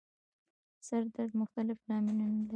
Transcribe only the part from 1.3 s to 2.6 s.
مختلف لاملونه لري